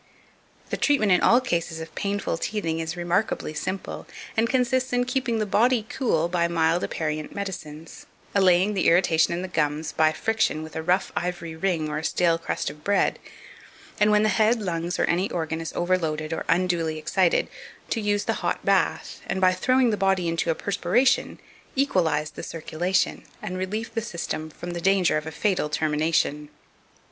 [0.71, 0.71] 2514.
[0.71, 5.37] The Treatment in all cases of painful teething is remarkably simple, and consists in keeping
[5.37, 10.63] the body cool by mild aperient medicines, allaying the irritation in the gums by friction
[10.63, 13.19] with a rough ivory ring or a stale crust of broad,
[13.99, 17.47] and when the head, lungs, or any organ is overloaded or unduly excited,
[17.91, 21.37] to use the hot bath, and by throwing the body into a perspiration,
[21.75, 26.49] equalize the circulation, and relieve the system from the danger of a fatal termination.